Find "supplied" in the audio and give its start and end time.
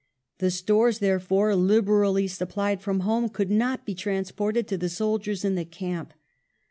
2.27-2.81